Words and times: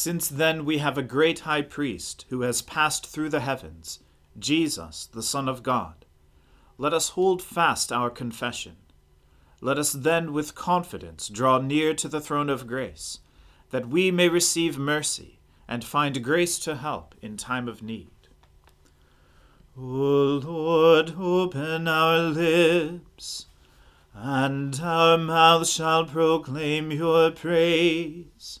Since 0.00 0.28
then 0.28 0.64
we 0.64 0.78
have 0.78 0.96
a 0.96 1.02
great 1.02 1.40
high 1.40 1.62
priest 1.62 2.24
who 2.28 2.42
has 2.42 2.62
passed 2.62 3.04
through 3.04 3.30
the 3.30 3.40
heavens, 3.40 3.98
Jesus, 4.38 5.06
the 5.06 5.24
Son 5.24 5.48
of 5.48 5.64
God. 5.64 6.06
Let 6.78 6.94
us 6.94 7.08
hold 7.08 7.42
fast 7.42 7.90
our 7.90 8.08
confession. 8.08 8.76
Let 9.60 9.76
us 9.76 9.92
then 9.92 10.32
with 10.32 10.54
confidence 10.54 11.28
draw 11.28 11.58
near 11.58 11.94
to 11.94 12.06
the 12.06 12.20
throne 12.20 12.48
of 12.48 12.68
grace, 12.68 13.18
that 13.70 13.88
we 13.88 14.12
may 14.12 14.28
receive 14.28 14.78
mercy 14.78 15.40
and 15.66 15.82
find 15.82 16.22
grace 16.22 16.60
to 16.60 16.76
help 16.76 17.16
in 17.20 17.36
time 17.36 17.66
of 17.66 17.82
need. 17.82 18.28
O 19.76 19.80
Lord, 20.44 21.14
open 21.18 21.88
our 21.88 22.18
lips, 22.18 23.46
and 24.14 24.78
our 24.80 25.18
mouth 25.18 25.66
shall 25.66 26.04
proclaim 26.06 26.92
your 26.92 27.32
praise. 27.32 28.60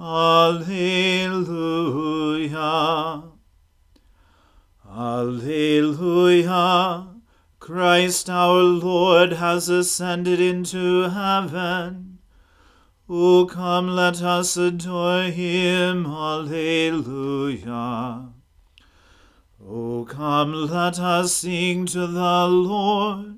Alleluia. 0.00 1.72
Alleluia. 4.88 6.28
Christ 7.58 8.30
our 8.30 8.62
Lord 8.62 9.32
has 9.32 9.68
ascended 9.68 10.40
into 10.40 11.08
heaven. 11.08 12.20
O 13.08 13.46
come, 13.46 13.88
let 13.88 14.22
us 14.22 14.56
adore 14.56 15.24
him. 15.24 16.06
Alleluia. 16.06 17.58
O 19.60 20.04
come, 20.04 20.52
let 20.52 21.00
us 21.00 21.34
sing 21.34 21.86
to 21.86 22.06
the 22.06 22.46
Lord. 22.46 23.37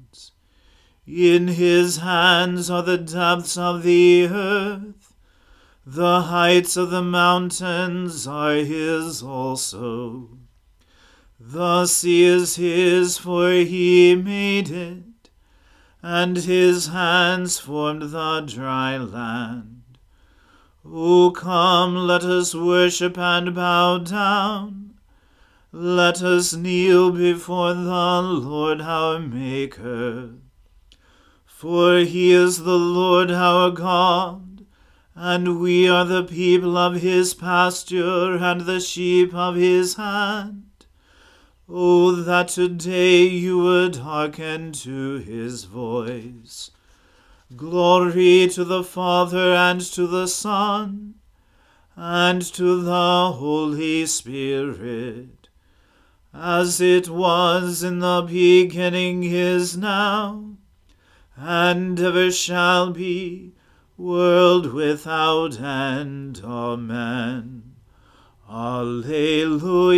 In 1.13 1.49
his 1.49 1.97
hands 1.97 2.69
are 2.69 2.83
the 2.83 2.97
depths 2.97 3.57
of 3.57 3.83
the 3.83 4.27
earth, 4.27 5.13
the 5.85 6.21
heights 6.21 6.77
of 6.77 6.89
the 6.89 7.01
mountains 7.01 8.25
are 8.25 8.53
his 8.53 9.21
also. 9.21 10.29
The 11.37 11.85
sea 11.85 12.23
is 12.23 12.55
his, 12.55 13.17
for 13.17 13.51
he 13.51 14.15
made 14.15 14.69
it, 14.69 15.29
and 16.01 16.37
his 16.37 16.87
hands 16.87 17.59
formed 17.59 18.11
the 18.11 18.39
dry 18.47 18.95
land. 18.95 19.97
O 20.85 21.31
come, 21.31 22.07
let 22.07 22.23
us 22.23 22.55
worship 22.55 23.17
and 23.17 23.53
bow 23.53 23.97
down. 23.97 24.93
Let 25.73 26.21
us 26.21 26.53
kneel 26.53 27.11
before 27.11 27.73
the 27.73 28.21
Lord 28.21 28.79
our 28.79 29.19
Maker. 29.19 30.40
For 31.61 31.99
he 31.99 32.31
is 32.31 32.63
the 32.63 32.79
Lord 32.79 33.29
our 33.29 33.69
God, 33.69 34.65
and 35.13 35.61
we 35.61 35.87
are 35.87 36.05
the 36.05 36.23
people 36.23 36.75
of 36.75 37.01
his 37.01 37.35
pasture 37.35 38.35
and 38.37 38.61
the 38.61 38.79
sheep 38.79 39.31
of 39.35 39.57
his 39.57 39.93
hand. 39.93 40.87
Oh, 41.69 42.13
that 42.13 42.47
today 42.47 43.25
you 43.27 43.59
would 43.59 43.97
hearken 43.97 44.71
to 44.71 45.17
his 45.19 45.65
voice. 45.65 46.71
Glory 47.55 48.47
to 48.53 48.63
the 48.63 48.83
Father 48.83 49.53
and 49.53 49.81
to 49.81 50.07
the 50.07 50.27
Son 50.27 51.13
and 51.95 52.41
to 52.41 52.81
the 52.81 53.33
Holy 53.33 54.07
Spirit, 54.07 55.49
as 56.33 56.81
it 56.81 57.07
was 57.07 57.83
in 57.83 57.99
the 57.99 58.23
beginning 58.27 59.25
is 59.25 59.77
now 59.77 60.50
and 61.35 61.99
ever 61.99 62.31
shall 62.31 62.91
be, 62.91 63.53
world 63.97 64.73
without 64.73 65.59
end. 65.59 66.41
Amen. 66.43 67.75
Alleluia. 68.49 69.91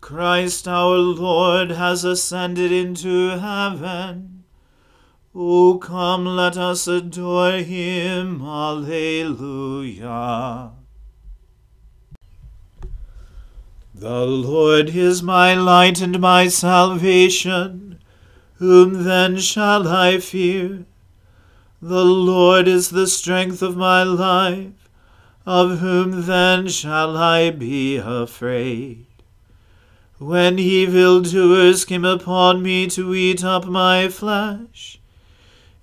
Christ 0.00 0.66
our 0.68 0.96
Lord 0.96 1.72
has 1.72 2.04
ascended 2.04 2.72
into 2.72 3.38
heaven. 3.38 4.44
O 5.34 5.78
come, 5.78 6.24
let 6.24 6.56
us 6.56 6.88
adore 6.88 7.58
him. 7.58 8.40
Alleluia. 8.42 9.50
The 13.94 14.26
Lord 14.26 14.90
is 14.90 15.22
my 15.22 15.54
light 15.54 16.00
and 16.00 16.20
my 16.20 16.48
salvation. 16.48 17.87
Whom 18.58 19.04
then 19.04 19.38
shall 19.38 19.86
I 19.86 20.18
fear? 20.18 20.84
The 21.80 22.04
Lord 22.04 22.66
is 22.66 22.90
the 22.90 23.06
strength 23.06 23.62
of 23.62 23.76
my 23.76 24.02
life. 24.02 24.88
Of 25.46 25.78
whom 25.78 26.26
then 26.26 26.66
shall 26.66 27.16
I 27.16 27.50
be 27.50 27.96
afraid? 27.96 29.06
When 30.18 30.58
evildoers 30.58 31.84
came 31.84 32.04
upon 32.04 32.60
me 32.62 32.88
to 32.88 33.14
eat 33.14 33.44
up 33.44 33.66
my 33.66 34.08
flesh, 34.08 34.98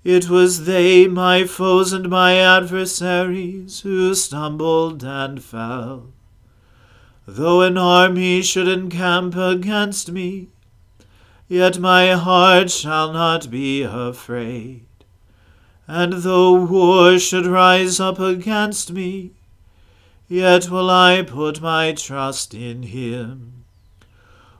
it 0.04 0.28
was 0.28 0.66
they, 0.66 1.06
my 1.06 1.44
foes 1.46 1.94
and 1.94 2.10
my 2.10 2.36
adversaries, 2.36 3.80
who 3.80 4.14
stumbled 4.14 5.02
and 5.02 5.42
fell. 5.42 6.12
Though 7.26 7.62
an 7.62 7.78
army 7.78 8.42
should 8.42 8.68
encamp 8.68 9.34
against 9.34 10.12
me, 10.12 10.48
yet 11.48 11.78
my 11.78 12.12
heart 12.12 12.70
shall 12.70 13.12
not 13.12 13.50
be 13.50 13.82
afraid. 13.82 14.86
And 15.86 16.14
though 16.14 16.54
war 16.54 17.18
should 17.18 17.46
rise 17.46 18.00
up 18.00 18.18
against 18.18 18.92
me, 18.92 19.30
yet 20.28 20.68
will 20.68 20.90
I 20.90 21.22
put 21.22 21.60
my 21.60 21.92
trust 21.92 22.54
in 22.54 22.82
him. 22.82 23.64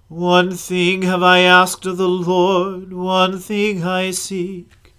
One 0.09 0.53
thing 0.53 1.03
have 1.03 1.25
I 1.25 1.41
asked 1.41 1.85
of 1.85 1.97
the 1.97 2.09
Lord, 2.09 2.93
one 2.93 3.41
thing 3.41 3.83
I 3.83 4.13
seek, 4.13 4.95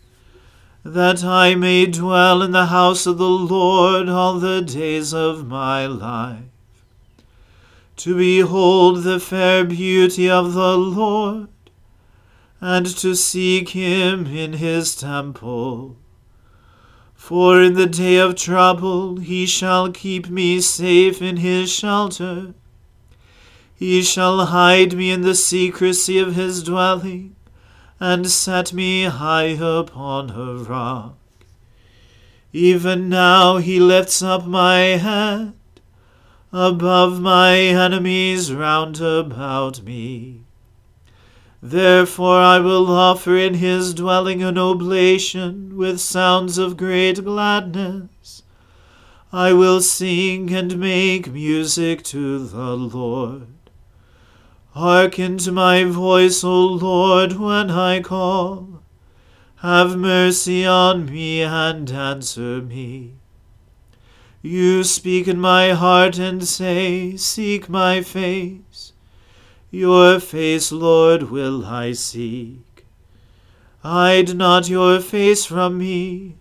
that 0.83 1.23
I 1.23 1.55
may 1.55 1.85
dwell 1.85 2.41
in 2.41 2.51
the 2.51 2.65
house 2.65 3.05
of 3.05 3.17
the 3.17 3.29
Lord 3.29 4.09
all 4.09 4.37
the 4.37 4.61
days 4.61 5.13
of 5.13 5.47
my 5.47 5.85
life, 5.85 6.43
to 7.97 8.17
behold 8.17 9.03
the 9.03 9.19
fair 9.21 9.63
beauty 9.63 10.29
of 10.29 10.53
the 10.53 10.77
Lord, 10.77 11.47
and 12.59 12.85
to 12.85 13.15
seek 13.15 13.69
him 13.69 14.25
in 14.27 14.53
his 14.53 14.95
temple. 14.95 15.95
For 17.13 17.61
in 17.61 17.73
the 17.73 17.85
day 17.85 18.17
of 18.17 18.35
trouble 18.35 19.17
he 19.17 19.45
shall 19.45 19.91
keep 19.91 20.29
me 20.29 20.61
safe 20.61 21.21
in 21.21 21.37
his 21.37 21.71
shelter. 21.71 22.53
He 23.75 24.01
shall 24.01 24.45
hide 24.47 24.95
me 24.95 25.11
in 25.11 25.21
the 25.21 25.35
secrecy 25.35 26.17
of 26.17 26.35
his 26.35 26.63
dwelling, 26.63 27.35
and 27.99 28.29
set 28.29 28.73
me 28.73 29.03
high 29.03 29.57
upon 29.59 30.31
a 30.31 30.55
rock. 30.63 31.15
Even 32.53 33.09
now 33.09 33.57
he 33.57 33.79
lifts 33.79 34.21
up 34.21 34.45
my 34.45 34.79
head 34.79 35.53
above 36.51 37.19
my 37.19 37.57
enemies 37.57 38.51
round 38.53 38.99
about 39.01 39.83
me. 39.83 40.46
Therefore 41.61 42.39
I 42.39 42.59
will 42.59 42.89
offer 42.91 43.35
in 43.35 43.55
his 43.55 43.93
dwelling 43.93 44.43
an 44.43 44.57
oblation 44.57 45.75
with 45.75 45.99
sounds 45.99 46.57
of 46.57 46.77
great 46.77 47.23
gladness. 47.23 48.43
I 49.33 49.53
will 49.53 49.81
sing 49.81 50.53
and 50.53 50.77
make 50.77 51.31
music 51.31 52.03
to 52.03 52.39
the 52.39 52.77
Lord. 52.77 53.47
Hearken 54.71 55.39
to 55.39 55.51
my 55.51 55.83
voice, 55.83 56.43
O 56.43 56.65
Lord, 56.65 57.33
when 57.33 57.71
I 57.71 58.01
call. 58.01 58.83
Have 59.61 59.97
mercy 59.97 60.65
on 60.67 61.07
me 61.07 61.41
and 61.41 61.89
answer 61.89 62.61
me. 62.61 63.15
You 64.43 64.83
speak 64.83 65.27
in 65.27 65.39
my 65.39 65.71
heart 65.71 66.19
and 66.19 66.47
say, 66.47 67.17
Seek 67.17 67.67
my 67.67 68.01
face. 68.01 68.86
Your 69.69 70.21
face, 70.21 70.71
Lord, 70.71 71.23
will 71.23 71.65
I 71.65 71.91
seek. 71.91 72.85
Hide 73.83 74.35
not 74.35 74.69
your 74.69 75.01
face 75.01 75.45
from 75.45 75.77
me, 75.77 76.37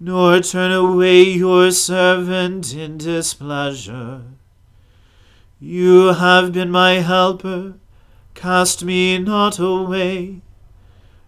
nor 0.00 0.40
turn 0.40 0.72
away 0.72 1.24
your 1.24 1.70
servant 1.70 2.74
in 2.74 2.96
displeasure. 2.96 4.22
You 5.60 6.14
have 6.14 6.52
been 6.52 6.70
my 6.70 6.94
helper, 6.94 7.74
cast 8.34 8.82
me 8.82 9.18
not 9.18 9.58
away. 9.58 10.40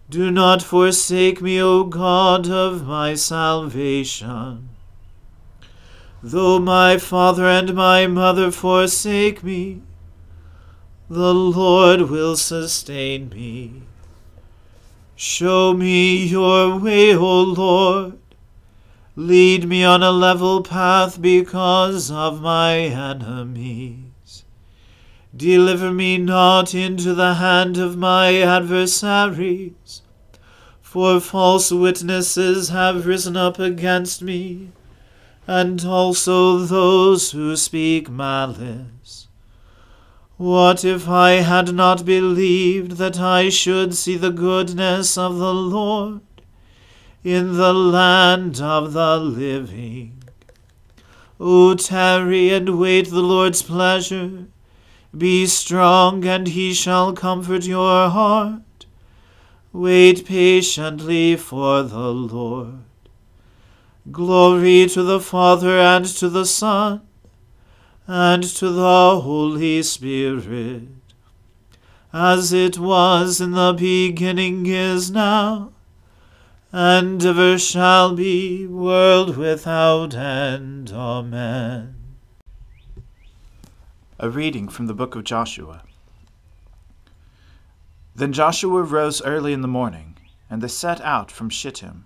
Do 0.09 0.31
not 0.31 0.63
forsake 0.63 1.39
me, 1.39 1.61
O 1.61 1.83
God 1.83 2.49
of 2.49 2.87
my 2.87 3.13
salvation. 3.13 4.69
Though 6.23 6.59
my 6.59 6.97
father 6.97 7.45
and 7.45 7.75
my 7.75 8.07
mother 8.07 8.51
forsake 8.51 9.43
me, 9.43 9.81
the 11.11 11.33
Lord 11.33 12.03
will 12.03 12.37
sustain 12.37 13.27
me. 13.27 13.81
Show 15.13 15.73
me 15.73 16.25
your 16.25 16.79
way, 16.79 17.13
O 17.13 17.41
Lord. 17.41 18.17
Lead 19.17 19.67
me 19.67 19.83
on 19.83 20.03
a 20.03 20.11
level 20.11 20.63
path 20.63 21.21
because 21.21 22.09
of 22.09 22.41
my 22.41 22.77
enemies. 22.77 24.45
Deliver 25.35 25.91
me 25.91 26.17
not 26.17 26.73
into 26.73 27.13
the 27.13 27.33
hand 27.33 27.77
of 27.77 27.97
my 27.97 28.37
adversaries, 28.37 30.01
for 30.81 31.19
false 31.19 31.73
witnesses 31.73 32.69
have 32.69 33.05
risen 33.05 33.35
up 33.35 33.59
against 33.59 34.21
me, 34.21 34.69
and 35.45 35.83
also 35.83 36.59
those 36.59 37.31
who 37.31 37.57
speak 37.57 38.09
malice. 38.09 39.27
What 40.41 40.83
if 40.83 41.07
I 41.07 41.33
had 41.33 41.71
not 41.71 42.03
believed 42.03 42.93
that 42.93 43.19
I 43.19 43.49
should 43.49 43.93
see 43.93 44.17
the 44.17 44.31
goodness 44.31 45.15
of 45.15 45.37
the 45.37 45.53
Lord 45.53 46.21
in 47.23 47.57
the 47.57 47.71
land 47.71 48.59
of 48.59 48.93
the 48.93 49.17
living? 49.19 50.23
O 51.39 51.75
tarry 51.75 52.49
and 52.49 52.79
wait 52.79 53.11
the 53.11 53.21
Lord's 53.21 53.61
pleasure. 53.61 54.47
Be 55.15 55.45
strong, 55.45 56.25
and 56.25 56.47
he 56.47 56.73
shall 56.73 57.13
comfort 57.13 57.65
your 57.67 58.09
heart. 58.09 58.87
Wait 59.71 60.25
patiently 60.25 61.35
for 61.35 61.83
the 61.83 62.11
Lord. 62.11 62.79
Glory 64.11 64.87
to 64.87 65.03
the 65.03 65.19
Father 65.19 65.77
and 65.77 66.05
to 66.05 66.29
the 66.29 66.47
Son 66.47 67.01
and 68.13 68.43
to 68.43 68.69
the 68.69 69.21
Holy 69.21 69.81
Spirit, 69.81 70.89
as 72.11 72.51
it 72.51 72.77
was 72.77 73.39
in 73.39 73.51
the 73.51 73.71
beginning 73.71 74.65
is 74.65 75.09
now, 75.09 75.71
and 76.73 77.23
ever 77.23 77.57
shall 77.57 78.13
be, 78.13 78.67
world 78.67 79.37
without 79.37 80.13
end. 80.13 80.91
Amen. 80.91 81.95
A 84.19 84.29
reading 84.29 84.67
from 84.67 84.87
the 84.87 84.93
book 84.93 85.15
of 85.15 85.23
Joshua. 85.23 85.81
Then 88.13 88.33
Joshua 88.33 88.83
rose 88.83 89.21
early 89.21 89.53
in 89.53 89.61
the 89.61 89.69
morning, 89.69 90.17
and 90.49 90.61
they 90.61 90.67
set 90.67 90.99
out 90.99 91.31
from 91.31 91.49
Shittim. 91.49 92.03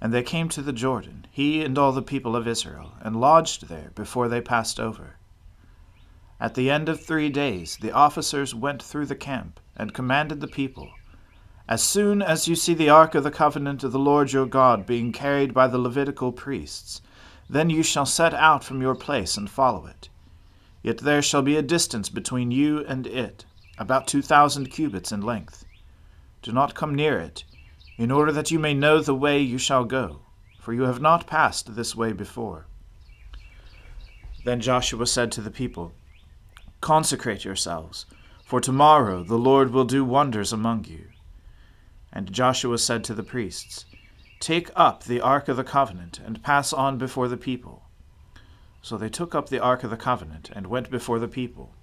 And 0.00 0.12
they 0.12 0.24
came 0.24 0.48
to 0.48 0.62
the 0.62 0.72
Jordan, 0.72 1.28
he 1.30 1.62
and 1.62 1.78
all 1.78 1.92
the 1.92 2.02
people 2.02 2.34
of 2.34 2.48
Israel, 2.48 2.94
and 3.00 3.20
lodged 3.20 3.68
there 3.68 3.92
before 3.94 4.28
they 4.28 4.40
passed 4.40 4.80
over. 4.80 5.18
At 6.40 6.54
the 6.54 6.70
end 6.70 6.88
of 6.88 7.04
three 7.04 7.28
days, 7.28 7.76
the 7.80 7.92
officers 7.92 8.54
went 8.54 8.82
through 8.82 9.06
the 9.06 9.14
camp 9.14 9.60
and 9.76 9.92
commanded 9.92 10.40
the 10.40 10.48
people 10.48 10.90
As 11.70 11.84
soon 11.84 12.20
as 12.20 12.48
you 12.48 12.56
see 12.56 12.74
the 12.74 12.90
ark 12.90 13.14
of 13.14 13.22
the 13.22 13.30
covenant 13.30 13.84
of 13.84 13.92
the 13.92 13.98
Lord 14.00 14.32
your 14.32 14.44
God 14.44 14.86
being 14.86 15.12
carried 15.12 15.54
by 15.54 15.68
the 15.68 15.78
Levitical 15.78 16.32
priests, 16.32 17.00
then 17.48 17.70
you 17.70 17.84
shall 17.84 18.06
set 18.06 18.34
out 18.34 18.64
from 18.64 18.82
your 18.82 18.96
place 18.96 19.36
and 19.36 19.48
follow 19.48 19.86
it. 19.86 20.08
Yet 20.82 20.98
there 20.98 21.22
shall 21.22 21.42
be 21.42 21.56
a 21.56 21.62
distance 21.62 22.08
between 22.08 22.50
you 22.50 22.84
and 22.86 23.06
it, 23.06 23.44
about 23.78 24.08
two 24.08 24.20
thousand 24.20 24.72
cubits 24.72 25.12
in 25.12 25.20
length. 25.20 25.64
Do 26.42 26.50
not 26.50 26.74
come 26.74 26.92
near 26.92 27.20
it, 27.20 27.44
in 27.96 28.10
order 28.10 28.32
that 28.32 28.50
you 28.50 28.58
may 28.58 28.74
know 28.74 29.00
the 29.00 29.14
way 29.14 29.40
you 29.40 29.58
shall 29.58 29.84
go, 29.84 30.22
for 30.58 30.72
you 30.72 30.82
have 30.82 31.00
not 31.00 31.28
passed 31.28 31.76
this 31.76 31.94
way 31.94 32.12
before. 32.12 32.66
Then 34.44 34.60
Joshua 34.60 35.06
said 35.06 35.30
to 35.32 35.40
the 35.40 35.52
people, 35.52 35.92
Consecrate 36.80 37.44
yourselves, 37.44 38.06
for 38.44 38.60
tomorrow 38.60 39.22
the 39.22 39.38
Lord 39.38 39.70
will 39.72 39.84
do 39.84 40.04
wonders 40.04 40.52
among 40.52 40.84
you. 40.84 41.08
And 42.12 42.32
Joshua 42.32 42.78
said 42.78 43.04
to 43.04 43.14
the 43.14 43.22
priests, 43.22 43.84
Take 44.40 44.70
up 44.74 45.04
the 45.04 45.20
ark 45.20 45.48
of 45.48 45.56
the 45.56 45.64
covenant, 45.64 46.18
and 46.18 46.42
pass 46.42 46.72
on 46.72 46.96
before 46.96 47.28
the 47.28 47.36
people. 47.36 47.82
So 48.82 48.96
they 48.96 49.10
took 49.10 49.34
up 49.34 49.50
the 49.50 49.60
ark 49.60 49.84
of 49.84 49.90
the 49.90 49.96
covenant, 49.96 50.50
and 50.54 50.66
went 50.66 50.90
before 50.90 51.18
the 51.18 51.28
people. 51.28 51.74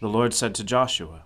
The 0.00 0.08
Lord 0.08 0.34
said 0.34 0.54
to 0.56 0.64
Joshua, 0.64 1.22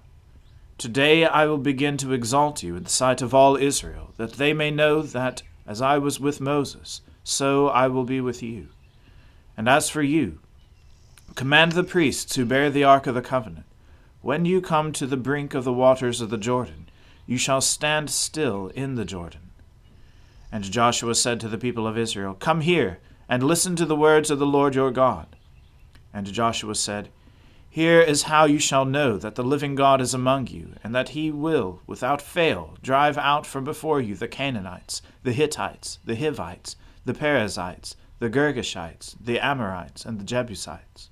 Today 0.77 1.25
I 1.25 1.47
will 1.47 1.59
begin 1.59 1.97
to 1.99 2.13
exalt 2.13 2.63
you 2.63 2.77
in 2.77 2.85
the 2.85 2.91
sight 2.91 3.23
of 3.23 3.35
all 3.35 3.57
Israel, 3.57 4.13
that 4.19 4.35
they 4.35 4.53
may 4.53 4.71
know 4.71 5.03
that, 5.03 5.43
as 5.67 5.83
I 5.83 5.99
was 5.99 6.21
with 6.21 6.41
Moses, 6.41 7.01
so 7.25 7.69
I 7.69 7.89
will 7.89 8.05
be 8.05 8.21
with 8.21 8.43
you. 8.43 8.69
And 9.57 9.69
as 9.69 9.89
for 9.89 10.03
you, 10.03 10.39
Command 11.35 11.73
the 11.73 11.85
priests 11.85 12.37
who 12.37 12.45
bear 12.45 12.71
the 12.71 12.85
ark 12.85 13.07
of 13.07 13.15
the 13.15 13.23
covenant, 13.23 13.67
when 14.21 14.45
you 14.45 14.61
come 14.61 14.93
to 14.93 15.07
the 15.07 15.17
brink 15.17 15.55
of 15.55 15.65
the 15.65 15.73
waters 15.73 16.21
of 16.21 16.29
the 16.29 16.37
Jordan, 16.37 16.89
you 17.27 17.39
shall 17.39 17.61
stand 17.61 18.11
still 18.11 18.69
in 18.69 18.97
the 18.97 19.05
Jordan. 19.05 19.51
And 20.53 20.65
Joshua 20.65 21.15
said 21.15 21.41
to 21.41 21.49
the 21.49 21.57
people 21.57 21.87
of 21.87 21.97
Israel, 21.97 22.35
Come 22.35 22.63
here, 22.63 22.99
and 23.29 23.43
listen 23.43 23.77
to 23.77 23.87
the 23.87 23.97
words 23.97 24.31
of 24.31 24.41
the 24.41 24.47
Lord 24.47 24.75
your 24.75 24.91
God. 24.91 25.37
And 26.13 26.31
Joshua 26.33 26.75
said, 26.75 27.09
Here 27.71 28.01
is 28.01 28.25
how 28.25 28.47
you 28.47 28.59
shall 28.59 28.85
know 28.85 29.17
that 29.17 29.37
the 29.37 29.45
living 29.45 29.77
God 29.77 30.01
is 30.01 30.13
among 30.13 30.49
you, 30.49 30.75
and 30.83 30.93
that 30.95 31.11
he 31.11 31.31
will, 31.31 31.81
without 31.87 32.21
fail, 32.21 32.77
drive 32.83 33.17
out 33.17 33.47
from 33.47 33.63
before 33.63 34.01
you 34.01 34.17
the 34.17 34.27
Canaanites, 34.27 35.01
the 35.23 35.33
Hittites, 35.33 36.01
the 36.05 36.17
Hivites, 36.17 36.75
the 37.05 37.15
Perizzites, 37.15 37.95
the 38.19 38.29
Girgashites, 38.29 39.15
the 39.21 39.39
Amorites, 39.39 40.05
and 40.05 40.19
the 40.19 40.25
Jebusites. 40.25 41.10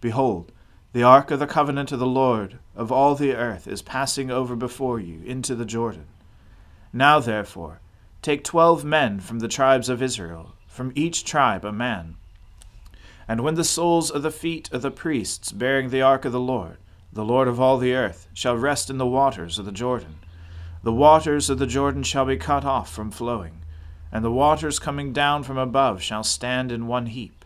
Behold, 0.00 0.52
the 0.92 1.02
ark 1.02 1.30
of 1.30 1.38
the 1.38 1.46
covenant 1.46 1.92
of 1.92 1.98
the 1.98 2.06
Lord 2.06 2.58
of 2.74 2.90
all 2.90 3.14
the 3.14 3.34
earth 3.34 3.68
is 3.68 3.82
passing 3.82 4.30
over 4.30 4.56
before 4.56 4.98
you 4.98 5.22
into 5.24 5.54
the 5.54 5.64
Jordan. 5.64 6.06
Now, 6.92 7.20
therefore, 7.20 7.80
take 8.22 8.42
twelve 8.42 8.84
men 8.84 9.20
from 9.20 9.38
the 9.38 9.48
tribes 9.48 9.88
of 9.88 10.02
Israel, 10.02 10.54
from 10.66 10.92
each 10.94 11.24
tribe 11.24 11.64
a 11.64 11.72
man. 11.72 12.16
And 13.28 13.42
when 13.42 13.54
the 13.54 13.64
soles 13.64 14.10
of 14.10 14.22
the 14.22 14.32
feet 14.32 14.72
of 14.72 14.82
the 14.82 14.90
priests 14.90 15.52
bearing 15.52 15.90
the 15.90 16.02
ark 16.02 16.24
of 16.24 16.32
the 16.32 16.40
Lord, 16.40 16.78
the 17.12 17.24
Lord 17.24 17.46
of 17.46 17.60
all 17.60 17.78
the 17.78 17.94
earth, 17.94 18.26
shall 18.34 18.56
rest 18.56 18.90
in 18.90 18.98
the 18.98 19.06
waters 19.06 19.58
of 19.58 19.66
the 19.66 19.72
Jordan, 19.72 20.16
the 20.82 20.92
waters 20.92 21.50
of 21.50 21.58
the 21.58 21.66
Jordan 21.66 22.02
shall 22.02 22.24
be 22.24 22.36
cut 22.36 22.64
off 22.64 22.92
from 22.92 23.10
flowing, 23.10 23.62
and 24.10 24.24
the 24.24 24.32
waters 24.32 24.78
coming 24.78 25.12
down 25.12 25.42
from 25.42 25.58
above 25.58 26.02
shall 26.02 26.24
stand 26.24 26.72
in 26.72 26.86
one 26.86 27.06
heap. 27.06 27.39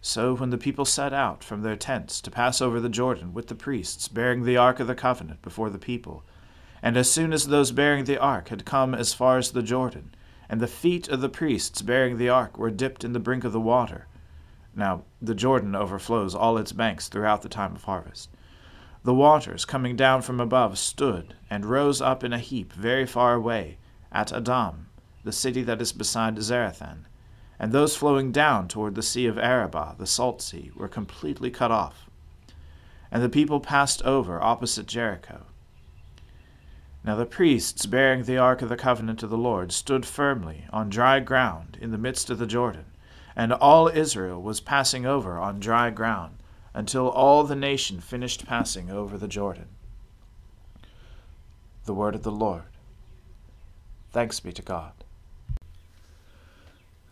So 0.00 0.36
when 0.36 0.50
the 0.50 0.58
people 0.58 0.84
set 0.84 1.12
out 1.12 1.42
from 1.42 1.62
their 1.62 1.74
tents 1.74 2.20
to 2.20 2.30
pass 2.30 2.60
over 2.60 2.78
the 2.78 2.88
Jordan 2.88 3.34
with 3.34 3.48
the 3.48 3.56
priests 3.56 4.06
bearing 4.06 4.44
the 4.44 4.56
ark 4.56 4.78
of 4.78 4.86
the 4.86 4.94
covenant 4.94 5.42
before 5.42 5.70
the 5.70 5.78
people, 5.78 6.22
and 6.80 6.96
as 6.96 7.10
soon 7.10 7.32
as 7.32 7.48
those 7.48 7.72
bearing 7.72 8.04
the 8.04 8.16
ark 8.18 8.48
had 8.50 8.64
come 8.64 8.94
as 8.94 9.12
far 9.12 9.38
as 9.38 9.50
the 9.50 9.62
Jordan, 9.62 10.14
and 10.48 10.60
the 10.60 10.68
feet 10.68 11.08
of 11.08 11.20
the 11.20 11.28
priests 11.28 11.82
bearing 11.82 12.16
the 12.16 12.28
ark 12.28 12.56
were 12.56 12.70
dipped 12.70 13.02
in 13.02 13.12
the 13.12 13.18
brink 13.18 13.42
of 13.42 13.52
the 13.52 13.60
water, 13.60 14.06
now 14.72 15.02
the 15.20 15.34
Jordan 15.34 15.74
overflows 15.74 16.32
all 16.32 16.58
its 16.58 16.70
banks 16.70 17.08
throughout 17.08 17.42
the 17.42 17.48
time 17.48 17.74
of 17.74 17.82
harvest. 17.82 18.30
The 19.02 19.14
waters 19.14 19.64
coming 19.64 19.96
down 19.96 20.22
from 20.22 20.38
above 20.38 20.78
stood 20.78 21.34
and 21.50 21.66
rose 21.66 22.00
up 22.00 22.22
in 22.22 22.32
a 22.32 22.38
heap 22.38 22.72
very 22.72 23.04
far 23.04 23.34
away 23.34 23.78
at 24.12 24.32
Adam, 24.32 24.86
the 25.24 25.32
city 25.32 25.64
that 25.64 25.82
is 25.82 25.92
beside 25.92 26.36
Zarethan 26.36 27.06
and 27.58 27.72
those 27.72 27.96
flowing 27.96 28.30
down 28.30 28.68
toward 28.68 28.94
the 28.94 29.02
Sea 29.02 29.26
of 29.26 29.38
Arabah, 29.38 29.96
the 29.98 30.06
Salt 30.06 30.40
Sea, 30.40 30.70
were 30.76 30.88
completely 30.88 31.50
cut 31.50 31.70
off. 31.70 32.08
And 33.10 33.22
the 33.22 33.28
people 33.28 33.60
passed 33.60 34.02
over 34.02 34.40
opposite 34.42 34.86
Jericho. 34.86 35.46
Now 37.04 37.16
the 37.16 37.26
priests 37.26 37.86
bearing 37.86 38.24
the 38.24 38.38
ark 38.38 38.60
of 38.62 38.68
the 38.68 38.76
covenant 38.76 39.22
of 39.22 39.30
the 39.30 39.38
Lord 39.38 39.72
stood 39.72 40.04
firmly 40.04 40.66
on 40.72 40.90
dry 40.90 41.20
ground 41.20 41.78
in 41.80 41.90
the 41.90 41.98
midst 41.98 42.28
of 42.30 42.38
the 42.38 42.46
Jordan, 42.46 42.84
and 43.34 43.52
all 43.52 43.88
Israel 43.88 44.42
was 44.42 44.60
passing 44.60 45.06
over 45.06 45.38
on 45.38 45.58
dry 45.58 45.90
ground 45.90 46.38
until 46.74 47.08
all 47.08 47.44
the 47.44 47.56
nation 47.56 48.00
finished 48.00 48.46
passing 48.46 48.90
over 48.90 49.16
the 49.16 49.28
Jordan. 49.28 49.68
The 51.86 51.94
word 51.94 52.14
of 52.14 52.22
the 52.22 52.30
Lord. 52.30 52.64
Thanks 54.10 54.40
be 54.40 54.52
to 54.52 54.62
God. 54.62 54.92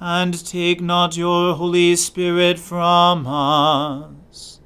and 0.00 0.46
take 0.46 0.80
not 0.80 1.14
your 1.14 1.54
Holy 1.54 1.94
Spirit 1.94 2.58
from 2.58 3.26
us. 3.26 4.60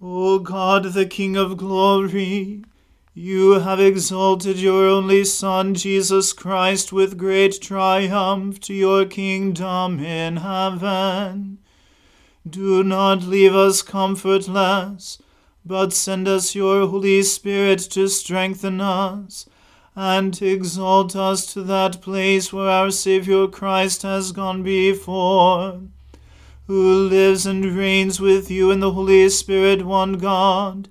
O 0.00 0.38
God, 0.38 0.92
the 0.92 1.04
King 1.04 1.36
of 1.36 1.56
glory, 1.56 2.62
you 3.12 3.58
have 3.58 3.80
exalted 3.80 4.58
your 4.58 4.86
only 4.86 5.24
Son, 5.24 5.74
Jesus 5.74 6.32
Christ, 6.32 6.92
with 6.92 7.18
great 7.18 7.60
triumph 7.60 8.60
to 8.60 8.74
your 8.74 9.04
kingdom 9.04 9.98
in 9.98 10.36
heaven. 10.36 11.58
Do 12.48 12.84
not 12.84 13.22
leave 13.22 13.54
us 13.54 13.82
comfortless, 13.82 15.18
but 15.64 15.92
send 15.92 16.28
us 16.28 16.54
your 16.54 16.86
Holy 16.86 17.22
Spirit 17.22 17.80
to 17.90 18.06
strengthen 18.08 18.80
us 18.80 19.48
and 19.96 20.40
exalt 20.42 21.14
us 21.14 21.46
to 21.52 21.62
that 21.62 22.00
place 22.02 22.52
where 22.52 22.68
our 22.68 22.90
Saviour 22.90 23.46
Christ 23.48 24.02
has 24.02 24.32
gone 24.32 24.62
before, 24.62 25.80
who 26.66 27.08
lives 27.08 27.46
and 27.46 27.64
reigns 27.64 28.20
with 28.20 28.50
you 28.50 28.70
in 28.70 28.80
the 28.80 28.92
Holy 28.92 29.28
Spirit, 29.28 29.84
one 29.84 30.14
God 30.14 30.88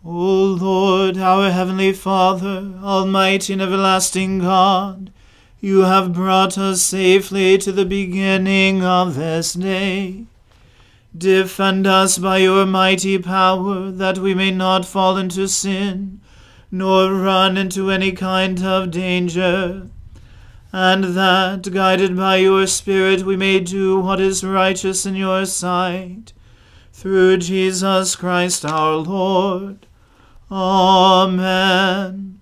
O 0.05 0.45
Lord, 0.61 1.17
our 1.17 1.51
heavenly 1.51 1.93
Father, 1.93 2.75
almighty 2.83 3.53
and 3.53 3.63
everlasting 3.63 4.41
God, 4.41 5.13
you 5.63 5.83
have 5.83 6.13
brought 6.13 6.59
us 6.59 6.83
safely 6.83 7.57
to 7.57 7.71
the 7.71 7.85
beginning 7.85 8.83
of 8.83 9.15
this 9.15 9.53
day. 9.55 10.25
Defend 11.17 11.87
us 11.87 12.19
by 12.19 12.39
your 12.39 12.67
mighty 12.67 13.17
power, 13.17 13.93
that 13.93 14.19
we 14.19 14.35
may 14.35 14.51
not 14.51 14.85
fall 14.85 15.17
into 15.17 15.47
sin, 15.47 16.21
nor 16.73 17.15
run 17.15 17.57
into 17.57 17.93
any 17.93 18.11
kind 18.11 18.65
of 18.65 18.91
danger, 18.91 19.87
and 20.73 21.05
that, 21.17 21.71
guided 21.71 22.17
by 22.17 22.39
your 22.39 22.67
Spirit, 22.67 23.23
we 23.23 23.37
may 23.37 23.61
do 23.61 24.01
what 24.01 24.21
is 24.21 24.43
righteous 24.43 25.07
in 25.07 25.15
your 25.15 25.47
sight. 25.47 26.33
Through 26.93 27.37
Jesus 27.37 28.17
Christ 28.17 28.65
our 28.65 28.97
Lord. 28.97 29.87
Amen. 30.51 32.42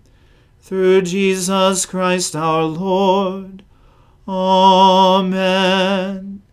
Through 0.61 1.01
Jesus 1.01 1.85
Christ 1.87 2.35
our 2.35 2.63
Lord. 2.63 3.63
Amen. 4.27 6.43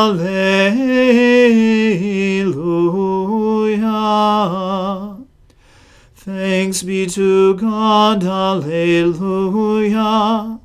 Thanks 6.15 6.83
be 6.83 7.07
to 7.07 7.55
God. 7.55 8.23
Alleluia. 8.23 10.59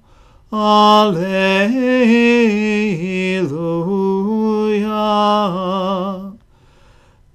Alleluia. 0.52 1.80